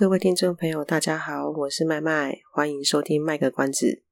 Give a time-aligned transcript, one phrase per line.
[0.00, 4.02] 各位听众朋友，大家好，我是麦麦，欢迎收听卖个关子。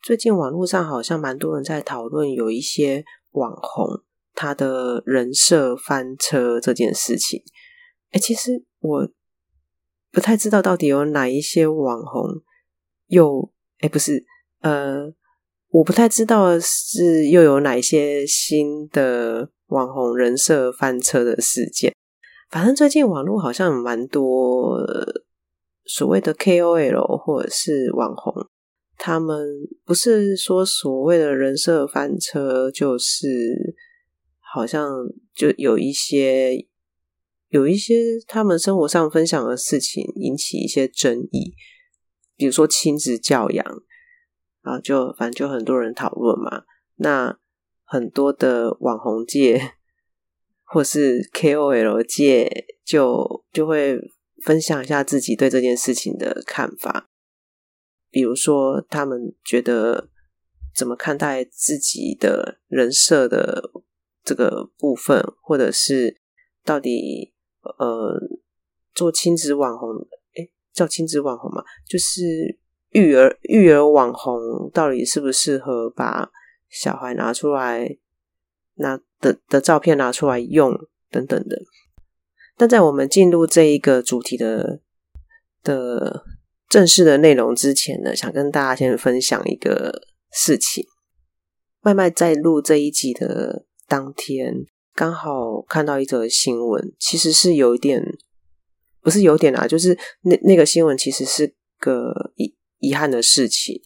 [0.00, 4.02] 最近网络上好像蛮多人在讨论，有一些网红
[4.34, 7.42] 他的人设翻车这件事情。
[8.12, 9.10] 诶，其实我
[10.10, 12.40] 不太知道到底有哪一些网红
[13.08, 14.24] 又诶，不是，
[14.62, 15.12] 呃，
[15.68, 21.94] 我不太知道是又有哪一些新的网红人设翻车的事件。
[22.48, 24.80] 反正最近网络好像蛮多。
[25.88, 28.48] 所谓的 KOL 或者是网红，
[28.96, 29.46] 他们
[29.84, 33.76] 不是说所谓的人设翻车，就是
[34.40, 34.90] 好像
[35.32, 36.66] 就有一些
[37.48, 41.54] 有一些他们生活上分享的事情引起一些争议，
[42.36, 43.64] 比如说亲子教养
[44.62, 46.64] 啊，就反正就很多人讨论嘛。
[46.96, 47.38] 那
[47.84, 49.74] 很多的网红界
[50.64, 54.00] 或是 KOL 界就就会。
[54.42, 57.08] 分享一下自己对这件事情的看法，
[58.10, 60.10] 比如说他们觉得
[60.74, 63.70] 怎么看待自己的人设的
[64.22, 66.20] 这个部分，或者是
[66.64, 67.32] 到底
[67.78, 68.20] 呃
[68.94, 69.90] 做亲子网红，
[70.34, 72.58] 诶，叫亲子网红嘛，就是
[72.90, 76.30] 育儿育儿网红，到底适不适合把
[76.68, 77.96] 小孩拿出来
[78.74, 80.76] 拿的的照片拿出来用
[81.10, 81.62] 等等的。
[82.56, 84.80] 但在我们进入这一个主题的
[85.62, 86.24] 的
[86.68, 90.84] 正式的内容之前呢，想跟大家先分享一个事情。
[91.82, 94.64] 麦麦在录这一集的当天，
[94.94, 98.02] 刚好看到一则新闻，其实是有一点，
[99.02, 103.80] 不是有点啊，就是那那个新闻其实是个遗遗憾的事情。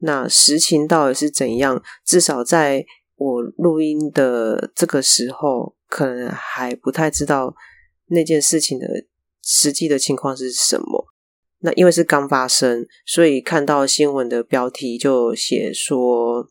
[0.00, 1.82] 那实情到底是怎样？
[2.04, 2.84] 至少在
[3.14, 7.54] 我录音的这个时候，可能还不太知道。
[8.08, 8.86] 那件事情的
[9.42, 11.06] 实际的情况是什么？
[11.60, 16.48] 那因为是刚发生，所以看到新闻的标题就写说，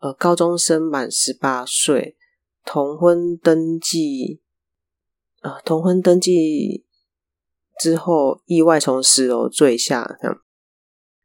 [0.00, 2.16] 呃，高中生满十八岁，
[2.64, 4.40] 同婚登记，
[5.42, 6.84] 呃，同婚登记
[7.78, 10.40] 之后意外从十楼坠下，这样。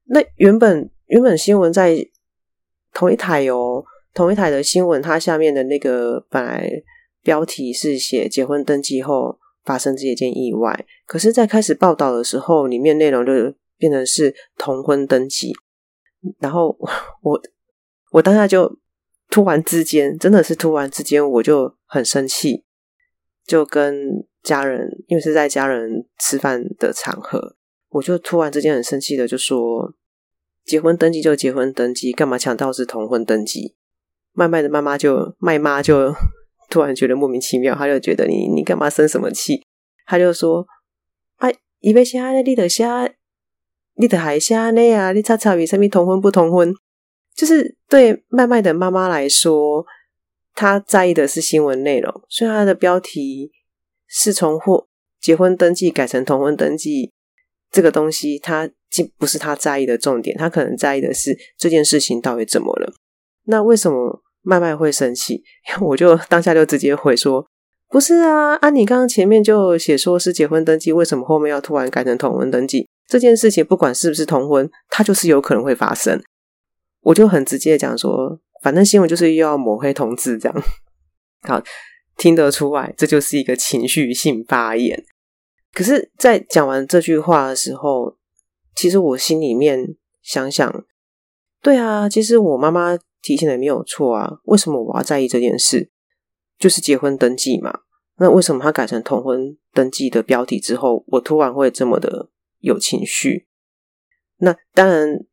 [0.06, 2.08] 那原本原本新闻在
[2.94, 6.70] 同一台哦，同一台的新闻，它下面的那个本来。
[7.26, 13.34] 标题是写结婚登记后发生这一件意外，可是，在开始报道的时候，里面内容就
[13.80, 15.52] 变成是同婚登记。
[16.38, 16.78] 然后
[17.24, 17.42] 我
[18.12, 18.78] 我当下就
[19.32, 22.64] 突然之间，真的是突然之间，我就很生气，
[23.44, 27.56] 就跟家人，因为是在家人吃饭的场合，
[27.90, 29.96] 我就突然之间很生气的就说：
[30.64, 33.74] 结婚登记就结婚登记，干嘛强调是同婚登记？
[34.34, 36.14] 麦麦的妈妈就麦妈就。
[36.76, 39.66] 突然觉得莫名其妙，他就觉得你你干嘛生什么气？
[40.06, 40.68] 他就说
[41.40, 41.50] ：“啊，
[41.80, 42.86] 伊要写咧，你得写，
[43.94, 45.14] 你得还写咧啊！
[45.14, 46.74] 你查查为什么同婚不同婚？
[47.34, 49.86] 就是对麦麦的妈妈来说，
[50.54, 53.54] 她在意的是新闻内容，所以她的标题
[54.06, 54.90] 是从或
[55.22, 57.14] 结婚登记改成同婚登记
[57.72, 62.94] 这个东西，她既不是她在意的重点，她可能在意的是这件事情到底怎么了？
[63.46, 65.44] 那为什么？”麦麦会生气，
[65.82, 67.46] 我就 当下就直接回说
[67.90, 72.88] ：“不是啊，啊，你刚刚前面就写说是结婚登记，为什么后面要突然改成同婚登记？
[73.08, 76.22] 这件事情不管是不是同婚，它就是有可能会发生。”
[77.02, 80.64] 我就很直接讲说：“反正新闻就是又要抹黑同志，这样。”
[81.42, 81.62] 好，
[82.16, 85.04] 听得出来，这就是一个情绪性发言。
[85.74, 88.16] 可是，在讲完这句话的时候，
[88.76, 90.86] 其实我心里面想想，
[91.62, 92.98] 对啊，其实我妈妈。
[93.26, 95.90] 提醒的没有错啊，为什么我要在意这件事？
[96.60, 97.80] 就是结婚登记嘛。
[98.20, 102.30] 那为什么他改成同婚登记的标题之后，我突然会这么的
[102.60, 103.48] 有情绪？
[104.38, 105.26] 那当然，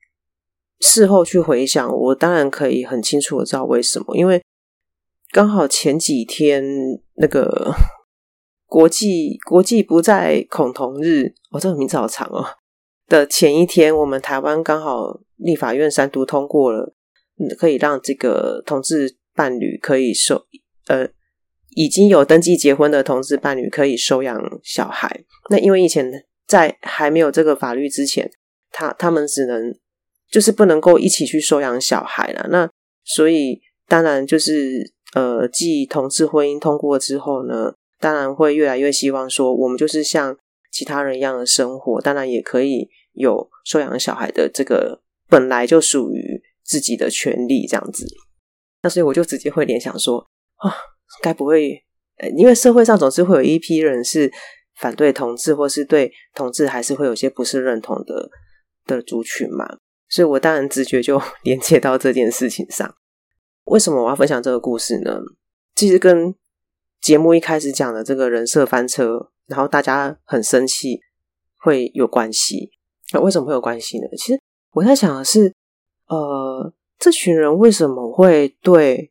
[0.81, 4.43] 事后去回想，我当然可以很清楚的知道为什么，因为
[5.31, 6.65] 刚好前几天
[7.17, 7.75] 那个
[8.65, 12.43] 国际国际不再恐同日，哦，这个名字好长哦。
[13.07, 16.95] 的前一天，我们台湾刚好立法院三读通过了。
[17.59, 20.47] 可以让这个同志伴侣可以收，
[20.87, 21.09] 呃，
[21.71, 25.25] 已经有登记结婚的同志伴侣可以收养小孩。
[25.51, 26.11] 那因为以前
[26.47, 28.31] 在还没有这个法律之前，
[28.71, 29.75] 他他们只能
[30.31, 32.49] 就是不能够一起去收养小孩了。
[32.51, 32.71] 那
[33.05, 40.37] 所以当然就是呃，继同志婚姻通过之后呢，当然会越来越希望说，我们就是像
[40.71, 46.43] 其他人一样的生活，当然也可以有收养小孩的这个本来就属于
[46.73, 48.07] 自己的权利这样子。
[48.83, 50.27] 那所以我就直接会联想说，
[50.57, 50.73] 啊，
[51.21, 51.85] 该不会，
[52.35, 54.33] 因为社会上总是会有一批人是
[54.81, 58.31] 反对同志，或是对同志还是会有些不是认同的
[58.87, 59.77] 的族群嘛？
[60.09, 62.95] 所以我当然直觉就 连接到这件事情上。
[63.65, 65.21] 为什么我要分享这个故事呢？
[65.75, 66.35] 其实跟
[67.03, 71.01] 节目一开始讲的这个人设翻车，然后大家很生气
[71.59, 72.71] 会有关系。
[73.13, 74.07] 那为什么会有关系呢？
[74.17, 74.41] 其实
[74.73, 75.55] 我在想的是，
[76.15, 76.73] 呃。
[77.05, 79.11] 这群人为什么会对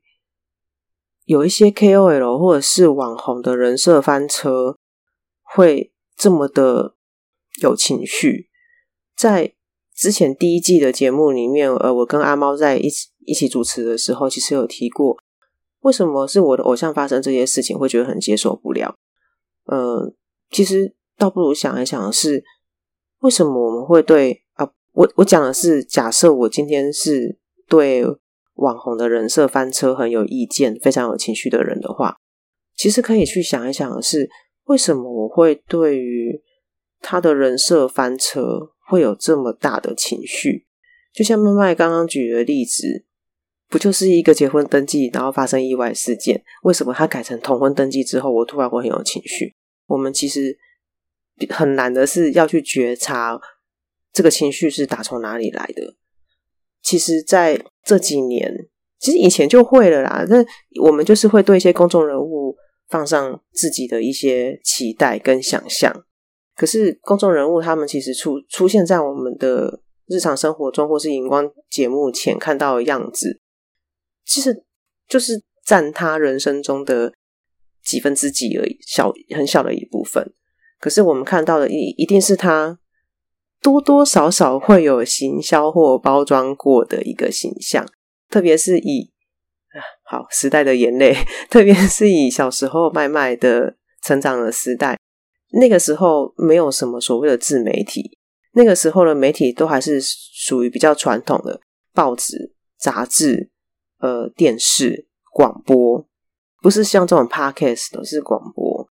[1.26, 4.78] 有一些 KOL 或者是网红的人设翻车
[5.42, 6.96] 会这么的
[7.62, 8.48] 有情绪？
[9.14, 9.56] 在
[9.94, 15.18] 之前第一季的节目里面，呃，我跟阿猫在一起一起主持的时候，其实有提过，
[15.82, 18.96] 为什么是我的偶像发生这些事情会觉得很接受不了？
[19.66, 20.14] 呃，
[20.50, 22.46] 其实倒不如想一想是
[23.20, 24.41] 为什么我们会对？
[24.94, 27.40] 我我讲的是假设我今天是。
[27.68, 28.04] 对
[28.56, 32.18] 网红的人设翻车很有意见、非常有情绪的人的话，
[32.76, 34.30] 其实可以去想一想的是，
[34.66, 36.42] 为什么我会对于
[37.00, 40.68] 他的人设翻车会有这么大的情绪？
[41.14, 43.06] 就像麦麦刚刚举的例子，
[43.70, 46.44] 不就是一个结婚登记，然后发生意外事件？
[46.64, 49.56] 为什么他改成同婚登记之后，我突然会很有情绪？
[49.88, 50.58] 我们其实
[51.50, 53.40] 很难的是要去觉察
[54.14, 55.96] 这个情绪是打从哪里来的。
[56.82, 58.68] 其实，在这几年，
[59.00, 60.26] 其实以前就会了啦。
[60.28, 60.44] 那
[60.84, 62.56] 我们就是会对一些公众人物
[62.90, 66.04] 放上自己的一些期待跟想象。
[66.56, 73.40] 可是，公众人物他们其实出出现在我们的日常生活中，或是荧光节目前看到的样子，
[74.26, 74.66] 其实
[75.08, 77.14] 就是占他人生中的
[77.84, 80.34] 几分之几而已，小很小的一部分。
[80.80, 82.80] 可是，我们看到的一一定是他。
[83.62, 87.86] 多多少少会有行销或包装过的一个形象，
[88.28, 89.12] 特别是以，
[90.04, 91.16] 好时代的眼泪，
[91.48, 94.98] 特别是以小时候麦麦的成长的时代，
[95.52, 98.18] 那个时候没有什么所谓的自媒体，
[98.54, 101.62] 那个时候的媒体都还是属于比较传统的
[101.94, 103.52] 报纸、杂志、
[104.00, 106.04] 呃电视、广播，
[106.64, 108.90] 不是像这种 podcast 都是广播。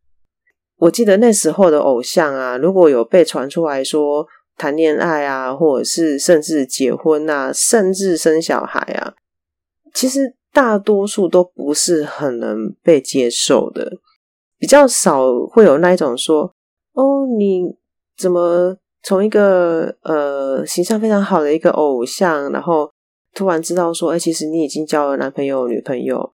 [0.77, 4.25] 我记得那时候的偶像啊，如果有被传出来说。
[4.57, 9.15] 谈恋爱啊，或者是甚至结婚啊，甚至生小孩啊，
[9.93, 13.99] 其实大多数都不是很能被接受的。
[14.59, 16.55] 比较少会有那一种说
[16.95, 17.65] ：“哦，你
[18.17, 22.89] 怎么从一个呃形象非常好的一个偶像，然后
[23.35, 26.33] 突然知道说，哎，其实你已经交了男朋友、女朋友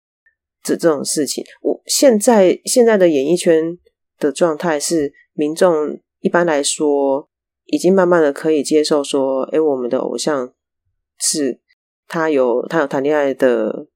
[0.63, 3.77] 这这种事情。”我现在现在的演艺圈
[4.17, 7.29] 的状态是，民众一般来说。
[7.65, 10.53] 已经慢慢的可以接受说，哎，我们的偶像
[11.17, 11.59] 是
[12.07, 13.87] 他有他有谈恋爱的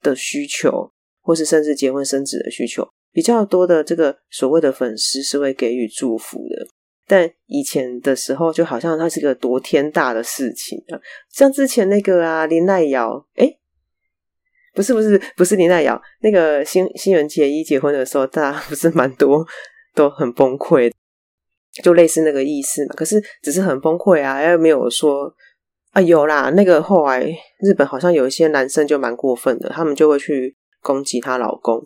[0.00, 6.66] 的需求，或是甚至结婚生子的需求，比较多的这个所谓的粉丝是会给予祝福的。
[7.06, 10.96] 但以前的时候，就好像它是个多天大的事情啊，
[11.30, 13.58] 像之前那个啊林奈瑶，哎，
[14.72, 19.44] 不是不是不是林奈瑶，那个新新垣结衣结婚的时候，大家不是蛮多
[19.94, 20.94] 都很崩溃的。
[21.82, 25.32] 就类似那个意思嘛，可是只是很崩溃啊，又没有说
[25.92, 26.50] 啊有啦。
[26.50, 27.22] 那个后来
[27.60, 31.82] 日本好像有一些男生就蛮过分的，他们就会去攻击她老公，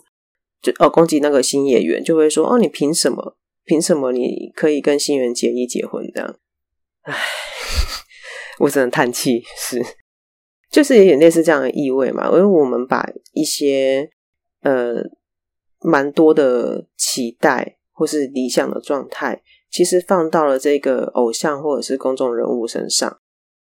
[0.60, 3.36] 就哦攻击那个新演员，就会说哦你凭什么？
[3.64, 6.36] 凭什么你可以跟新垣结衣结婚这样？
[7.02, 7.14] 唉，
[8.58, 9.80] 我只能叹气，是
[10.70, 14.10] 就是有点类似这样的意味嘛，因为我们把一些
[14.62, 14.96] 呃
[15.80, 19.42] 蛮多的期待或是理想的状态。
[19.70, 23.18] 其实放到了这个偶像或者是公众人物身上，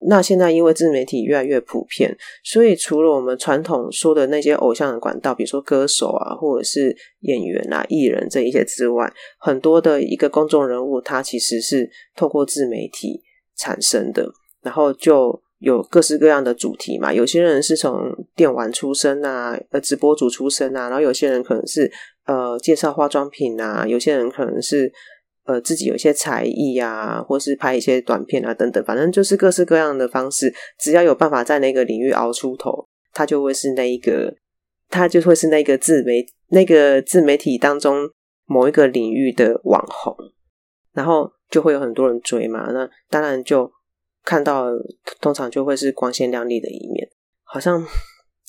[0.06, 13.22] 那现在因为自媒体越来越普遍，所以除了我们传统说的那些偶像的管道，比如说歌手啊，或者是演员啊、艺人这一些之外，很多的一个公众人物，他其实是透过自媒体
[13.56, 14.30] 产生的，
[14.62, 17.12] 然后就有各式各样的主题嘛。
[17.12, 21.90] 有些人是从电玩出身啊，呃，直播主出身啊，然后有些人可能是
[22.26, 24.92] 呃介绍化妆品啊，有些人可能是。
[25.46, 34.34] 呃，自己有一些才艺啊，或是拍一些短片啊，等等，反正就是各式各样的方式，只要有办法在那个领域熬出头，他就会是那一个，
[34.88, 38.10] 他就会是那个自媒那个自媒体当中
[38.44, 40.14] 某一个领域的网红。
[40.92, 42.72] 然后就会有很多人追嘛。
[42.72, 43.70] 那当然就
[44.24, 44.64] 看到，
[45.20, 47.06] 通常就会是光鲜亮丽的一面，
[47.44, 47.86] 好像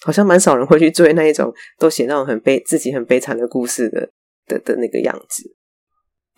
[0.05, 4.09] 好像蛮少人会去追那一种都写那种很悲自己很悲惨的故事的
[4.45, 5.43] 的的那个样子。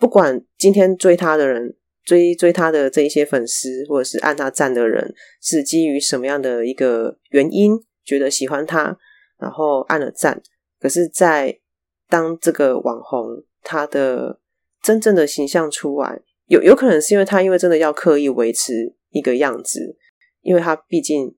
[0.00, 1.76] 不管今天追他的人。
[2.02, 8.98] 追追他的这一些粉丝，或者是按他赞的人，是基于什么样的一个原因觉得喜欢他，
[9.38, 10.42] 然后按了赞。
[10.80, 11.60] 可是，在
[12.08, 14.40] 当这个网红他的
[14.82, 19.96] 真正的形象出来，有有可能是因为他因为真的要刻意维持一个样子，
[20.40, 21.36] 因为他毕竟，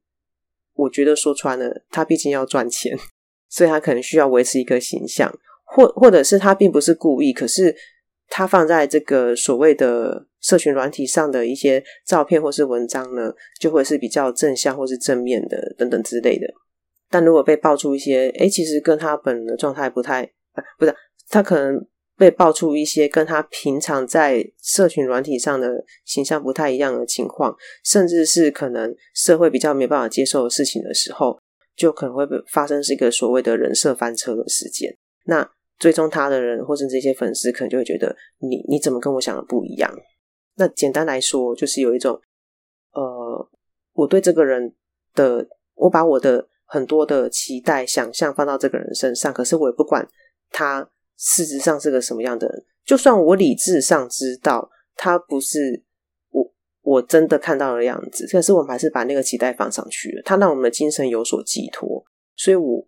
[0.75, 2.97] 我觉得说穿了，他毕竟要赚钱，
[3.49, 5.31] 所以他可能需要维持一个形象，
[5.65, 7.77] 或或者是他并不是故意，可是
[8.33, 10.27] 他放在这个所谓的。
[10.43, 16.53] 社群软体上的一些照片或是文章呢，就会是比较正向或是正面的等等之类的。
[17.09, 20.29] 但如果被爆出一些，诶，其实跟他本人的状态不太，
[20.81, 20.93] 不是，
[21.29, 21.87] 他可能
[22.17, 31.39] 被爆出一些跟他平常在社群软体上的形象不太一样的情况，甚至是可能社会比较没办法接受的事情的时候，
[31.77, 34.99] 就可能会发生是一个所谓的人设翻车的事件。
[35.27, 35.49] 那
[35.79, 39.93] 追踪他的人或是这些粉丝，可能就会觉得你你怎么跟我想的不一样？
[40.57, 42.21] 那简单来说，就是有一种，
[42.93, 43.49] 呃，
[43.95, 44.75] 我对这个人
[45.15, 50.07] 的，我把我的很多的期待、想象放到这个人身上，可是我也不管
[50.51, 52.65] 他事实上是个什么样的人。
[52.85, 55.83] 就算我理智上知道他不是
[56.31, 56.53] 我
[56.83, 60.23] 我真的看到的样子，可是我们还是把那个期待放上去了。
[60.25, 62.05] 他让我们的精神有所寄托，
[62.37, 62.87] 所以我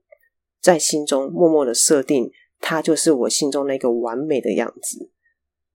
[0.60, 2.30] 在心中默默的设定，
[2.66, 5.10] 他就是我心中那个完美的样子。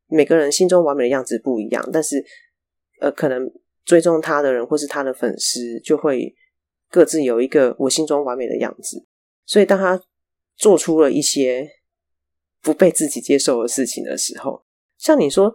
[0.08, 2.26] 每个人心中完美的样子不一样，但是，
[3.00, 3.48] 呃，可能
[3.86, 6.34] 追踪他的人或是他的粉丝就会
[6.90, 9.06] 各自有一个我心中完美的样子。
[9.46, 10.02] 所以，当他
[10.58, 11.70] 做出了一些
[12.64, 14.66] 不被自己接受的事情的时候，
[14.98, 15.54] 像你说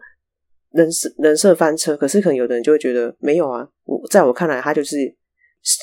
[0.71, 5.17] 人设人设翻车，可是可能有的人就会觉得没有啊，我在我看来他就是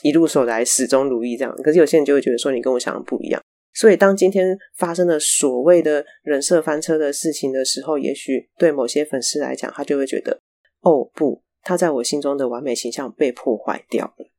[0.03, 1.53] 一路走来始终如一这样。
[1.61, 3.43] 可是有些人就会觉得说你跟我想的不一样。
[3.73, 10.41] 所以，当今天发生了所谓的人设翻车的事情的时候，也许对某些粉丝来讲，他就会觉得，
[10.81, 14.29] 哦不，他在我心中的完美形象被破坏掉了，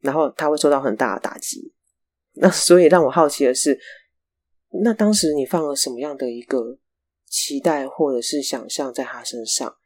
[0.00, 1.72] 然后他会受到很大的打击。
[2.34, 3.78] 那所以让我好奇的是，
[4.84, 6.78] 那当时你放了什么样的一个
[7.26, 9.76] 期待或者是想象在他身上？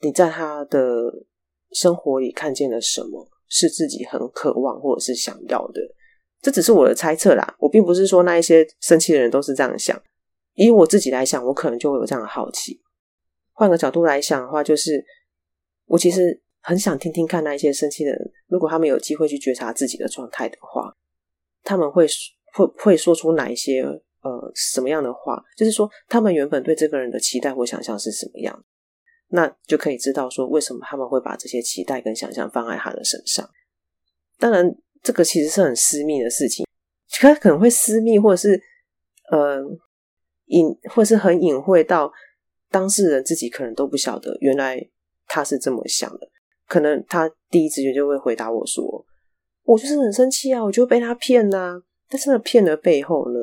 [0.00, 1.26] 你在他的
[1.72, 3.28] 生活里看见了什么？
[3.48, 5.80] 是自己很渴望或者是想要的？
[6.46, 10.00] 这只是我的猜测啦，我并不是说那一些生气的人都是这样想。
[10.54, 12.80] 以我自己来想，我可能就会有这样的好奇。
[13.50, 15.04] 换个角度来想的话，就是
[15.86, 20.94] 我其实很想听听看那一些生气的人，如果他们有机会去觉察自己的状态的话，
[21.64, 22.06] 他们会
[22.52, 25.42] 会会说出哪一些呃什么样的话？
[25.56, 28.64] 就是说，他们原本对这个人的期待或想象是什么样，
[29.30, 33.50] 那就可以知道说为什么他们会把这些期待跟想象放在他的身上。
[34.38, 34.76] 当然。
[35.06, 36.66] 这个其实是很私密的事情，
[37.20, 38.60] 他可能会私密，或者是
[39.30, 39.62] 呃
[40.46, 42.12] 隐，或是很隐晦到
[42.72, 44.84] 当事人自己可能都不晓得，原来
[45.28, 46.28] 他是这么想的。
[46.66, 49.06] 可能他第一直觉就会回答我说
[49.62, 53.38] ：“我就是很生气啊，我就被他骗呐。”但是那骗的背后呢，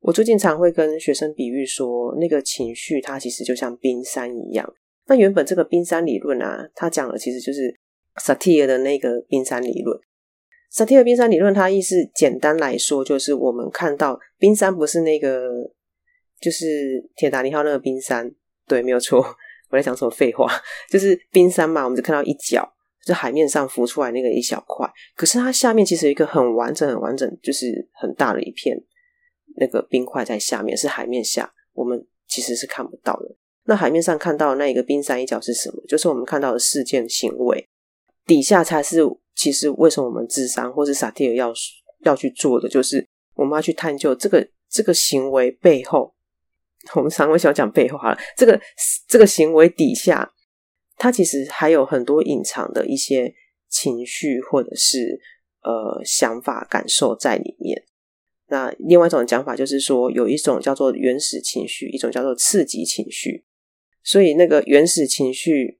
[0.00, 4.70] 我最近常会跟学生比喻说，那个情绪它其实就像冰山一样。
[5.06, 7.74] 那原本这个冰山理论啊，他讲的其实就是
[8.20, 9.98] 萨提尔的那个冰山理论。
[10.70, 15.70] 萨提尔冰山理论，它意思简单来说，就是我们看到冰山不是那个，
[16.40, 18.30] 就是铁达尼号那个冰山，
[18.66, 19.24] 对，没有错。
[19.70, 20.46] 我在讲什么废话？
[20.88, 22.72] 就是冰山嘛，我们只看到一角，
[23.04, 28.76] 就海面上浮出来那个一小块，可是它下面其实有一个很完整、很完整，就是很大的一片
[29.56, 33.34] 那个冰块在下面，是海面下，我们其实是看不到的。
[33.64, 35.82] 那海面上看到的那一个冰山一角是什么？
[35.88, 37.68] 就是我们看到的事件行为，
[38.26, 39.00] 底下才是。
[39.38, 41.52] 其实，为什么我们智商或是萨提尔要
[42.04, 46.14] 要去做的，就是我们要去探究这个这个行为背后。
[46.94, 48.58] 我们常会想讲背后好了，这个
[49.06, 50.32] 这个行为底下，
[50.96, 53.34] 它其实还有很多隐藏的一些
[53.68, 55.20] 情绪或者是
[55.62, 57.84] 呃想法感受在里面。
[58.48, 63.44] 那另外一种讲法就是说，有一种叫做原始情绪，一种叫做刺激情绪。
[64.02, 65.78] 所以，那个原始情绪。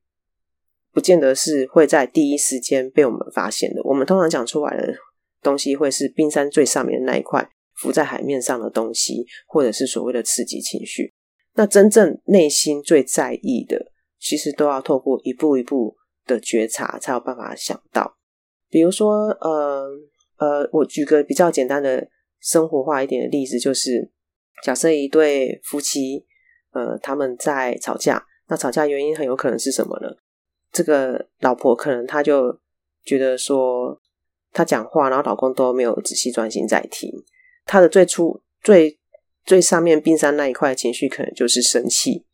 [0.97, 3.83] 不见得是会在第一时间被我们发现的。
[3.85, 4.95] 我们通常讲出来的
[5.43, 11.13] 东西，会是冰山最上面的那一块浮在海面上的东西，或者是所谓的刺激情绪。
[11.53, 18.17] 那真正内心最在意的，其实都要透过一步一步的觉察，才有办法想到。
[18.71, 19.87] 比如说，呃
[20.39, 22.09] 呃，我举个比较简单的
[22.41, 24.11] 生活化一点的例子，就是
[24.65, 26.25] 假设一对夫妻，
[26.73, 28.25] 呃，他们在吵架。
[28.49, 30.09] 那吵架原因很有可能是什么呢？
[30.77, 32.59] 这个老婆可能她就
[33.03, 33.99] 觉得说，
[34.53, 37.11] 她讲话，然后老公都没有仔细专心在听。
[37.65, 38.99] 她的最初最
[39.45, 42.27] 最上面冰山那一块情绪，可能就是生气。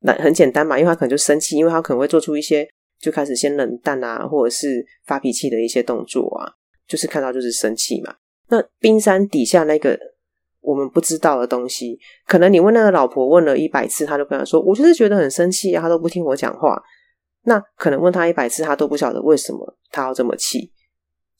[0.00, 2.66] 那很简单嘛，因为她可能就生气，因为她可能会做出一些
[2.98, 6.52] 就开始先冷淡啊，或者是发脾气的一些动作啊，
[6.88, 8.14] 就是看到就是生气嘛。
[8.48, 9.98] 那冰山底下那个。
[10.62, 16.80] 我们不知道的东西，可能你问那个老婆问了一百次，他就跟他说：“我就是觉得很生气啊，他都不听我讲话。”
[17.44, 20.70] 那可能问他一百次，他都不晓得为什么他要这么气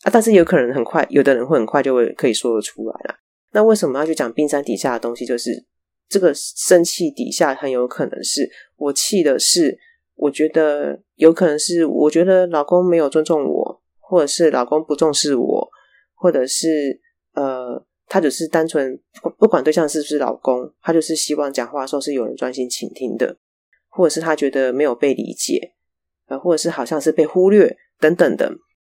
[0.02, 0.11] 啊。
[0.12, 3.16] 但是有可能很快，有的人会很快就会可以说得出来了。
[3.52, 5.26] 那为什么要去讲冰山底下的东西？
[5.26, 5.64] 就是
[6.09, 9.78] 这个生气底下很有可能是我气的是，
[10.16, 15.69] 我觉得有可能是我觉得老公没有尊重我，或者是老公不重视我，
[16.14, 17.00] 或者是
[17.35, 17.87] 呃。
[18.12, 19.00] 他只是单纯
[19.38, 23.37] 不管对象是不是老公，他就是希望讲话的时候是有人专心倾听的，
[23.88, 25.75] 或者是他觉得没有被理解，
[26.30, 28.50] 呃，或者是好像是被忽略等等的。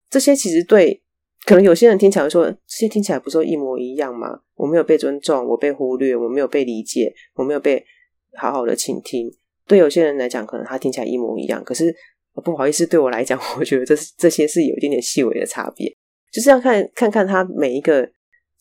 [0.10, 1.04] 这些其实对
[1.46, 4.40] 可能有些人听起来会说，这些听起来不是一模一样吗？
[4.56, 7.84] 我没有被尊重，我被忽略，我没有被理解，我没有被
[8.38, 9.30] 好好的倾听。
[9.68, 11.94] 对有些人来讲，可能他听起来一模一样，可是
[12.44, 15.94] 不好意思，对我来讲， 我觉得这这些是有一点点细微的差别，
[16.32, 18.10] 就是要看看看他每一个。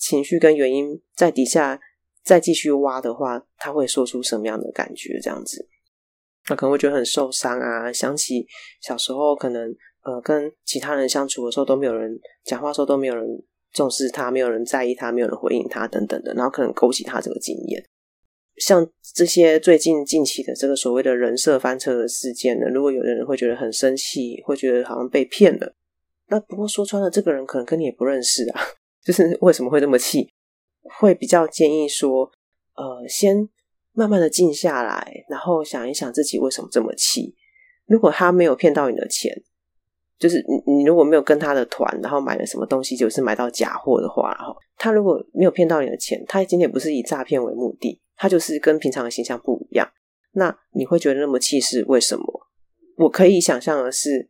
[0.04, 1.78] 情绪跟原因在底下
[2.24, 5.20] 再继续挖的话，他会说出什么样的感觉？
[5.22, 5.68] 这样子，
[6.48, 8.46] 那可能会觉得很受伤啊，想起
[8.80, 13.24] 小时候可能呃跟其他人相处的时候都没有人讲话的时候都没有人
[13.72, 17.84] 重视他，没有人在意他，没有人回应他等等的，然后可能勾起他这个经验。
[18.56, 25.74] 像这些最近近期的这个所谓的人设翻车的事件呢，如果有的人会觉得很生气，会觉得好像被骗了，
[26.28, 28.60] 那不过说穿了，这个人可能跟你也不认识啊。
[29.02, 30.28] 就是为什么会这么气？
[30.98, 32.30] 会比较建议说，
[32.74, 33.48] 呃，先
[33.92, 37.34] 慢慢的静下来，然后想一想自己为什么这么气。
[37.86, 39.32] 如果他没有骗到你的钱，
[40.18, 49.90] 就是你你如果没有跟他的团，然后买了什么东西，就是买到假货的话，然后他如果没有骗到你的钱，他今天不是以诈骗为目的，他就是跟平常的形象不一样。
[50.32, 52.24] 那你会觉得那么气是为什么？
[52.96, 54.28] 我可以想象的是。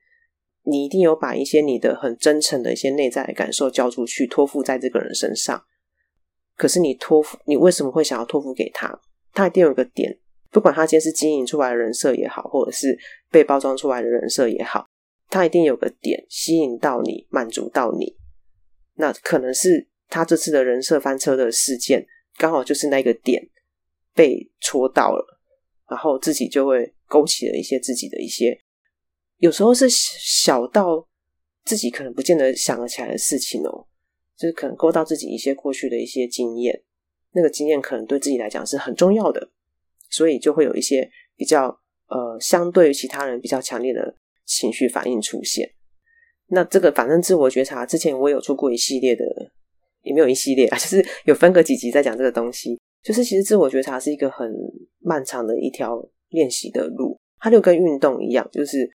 [0.64, 5.60] 你一定有把一些你的很真诚的一些内在的感受交出去，托付在这个人身上。
[6.56, 9.00] 可是你托付，你为什么会想要托付给他？
[9.32, 10.18] 他一定有个点，
[10.50, 12.98] 不管他今天是经营出来的人设也好，或者是
[13.30, 14.86] 被包装出来的人设也好，
[15.28, 18.16] 他一定有个点吸引到你，满足到你。
[18.94, 23.42] 那可能是他这次的人设翻车的事件，刚好就是那个点
[24.14, 25.40] 被戳到了，
[25.88, 28.60] 然后自己就会勾起了一些自己的一些。
[29.38, 31.08] 有时候是小到
[31.64, 33.86] 自己可能不见得想得起来的事情哦，
[34.36, 36.84] 就是可能勾到自己一些过去的一些经验，
[37.32, 39.50] 那个经验可能对自己来讲是很重要的，
[40.10, 41.68] 所以就会有一些比较
[42.08, 44.14] 呃，相对于其他人比较强烈的
[44.44, 45.70] 情绪反应出现。
[46.48, 49.24] 那这个反正自我觉察之前我有出过一系列的，
[50.02, 52.78] 也没有一系列啊， 就是有分个几集在讲这个东西。
[53.02, 54.52] 就是其实自我觉察是一个很
[55.00, 58.90] 漫长的一条练习的路，它就跟运动一样，就是。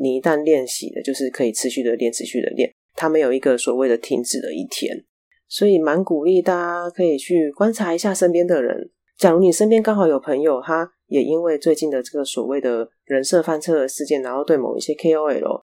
[0.00, 4.96] 你一旦练习了，就是可以持续的练，持续的练，它没有一个所谓的停止的一天，
[5.48, 8.90] 所以蛮鼓励大家可以去观察一下身边的人。
[9.16, 15.62] 假如你身边刚好有朋友，他也因为最近的这个所谓的人设翻车的事件，然后对某一些 KOL，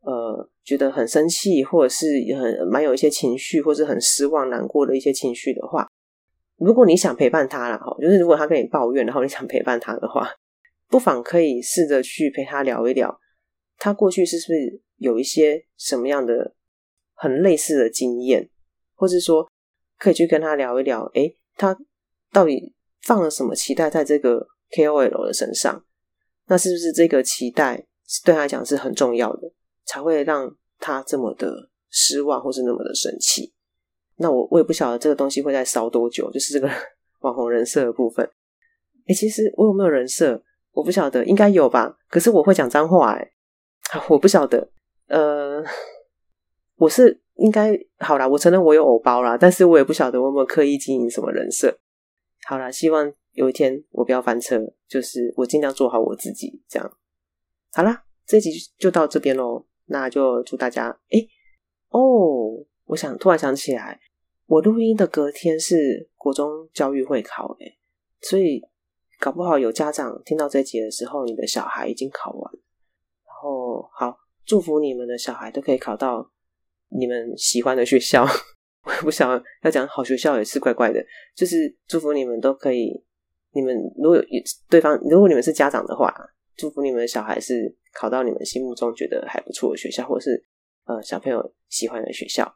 [0.00, 2.06] 呃，觉得很生气，或者是
[2.40, 5.86] 很蛮有一些情绪，或是很失望、难过的一些情绪的话，
[6.56, 10.30] 如果你想陪伴他了哈，就是如果他跟你抱怨，然后你想陪伴他的话，
[10.88, 13.18] 不妨可以试着去陪他聊一聊。
[13.76, 16.54] 他过去是不是有一些什么样的
[17.12, 18.48] 很类似的经验，
[18.96, 19.48] 或是说
[19.98, 21.04] 可以去跟他聊一聊？
[21.14, 21.76] 诶，他
[22.32, 25.84] 到底放了什么期待在这个 KOL 的身上？
[26.46, 27.86] 那是不是这个期待
[28.24, 29.52] 对他来讲是很重要的，
[29.84, 33.52] 才会让他这么的失望，或是那么的生气？
[34.16, 36.68] 那我我也不晓得这个东西会再烧多久，就是这个
[37.20, 38.28] 网红人设的部分。
[39.06, 40.42] 诶，其实我有没有人设？
[40.72, 41.96] 我不晓得，应该有吧？
[42.10, 43.32] 可是我会讲脏话，诶。
[44.10, 44.68] 我不晓得，
[45.06, 45.64] 呃，
[46.76, 51.78] 我是应该好啦，我承认我有偶包啦，但是我也不晓得我有没有刻意经营什么人设。
[52.46, 56.98] 好啦，希望有一天我不要翻车，就是我尽量做好我自己，这样。
[57.72, 61.28] 好啦，这集就到这边喽，那就祝大家，诶，
[61.90, 64.00] 哦，我想突然想起来，
[64.46, 67.76] 我录音的隔天是国中教育会考，诶，
[68.20, 68.62] 所以
[69.20, 72.52] 搞不好有家长听到这集的时候，你的小孩已经考完。
[73.26, 76.30] 然后，好，祝福你们的小孩都可以考到
[76.90, 78.26] 你们喜欢的学校。
[78.86, 83.04] 我不想要讲好学校也是怪怪的，就是祝福你们都可以。
[83.52, 84.24] 你们如果有
[84.68, 86.14] 对方如果你们是家长的话，
[86.56, 90.40] 祝福你们的小孩是考到你们心目中觉得还不错的学校，或是
[90.84, 92.54] 呃小朋友喜欢的学校。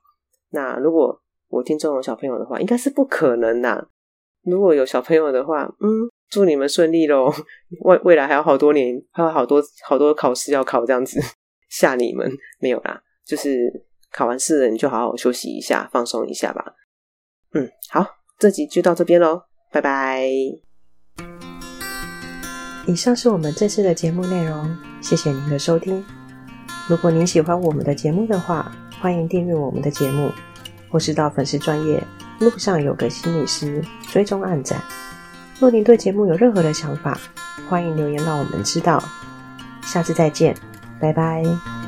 [0.51, 3.85] 那如果我听众有小朋友的话，应该是不可能呐。
[4.43, 7.29] 如果有小朋友的话，嗯，祝你们顺利喽。
[7.83, 11.19] 未未来还有好多年，还有好多好多考试要考，这样子
[11.69, 13.03] 吓你们没有啦？
[13.25, 13.51] 就是
[14.13, 16.65] 考完试了，你就好好休息一下，放松一下吧。
[17.55, 18.07] 嗯，好，
[18.39, 19.43] 这集就到这边喽，
[19.73, 20.25] 拜拜。
[22.87, 26.05] 以上是我们这次的节目内容，谢谢您的收听。
[26.89, 30.31] 如果您喜欢我们的节目的话，欢迎订阅我们的节目，
[30.91, 32.03] 或是到粉丝专业
[32.41, 34.83] 路上有个心理师追踪暗赞。
[35.61, 37.19] 若您对节目有任何的想法，
[37.69, 39.03] 欢迎留言让我们知道。
[39.83, 40.57] 下次再见，
[40.99, 41.80] 拜拜。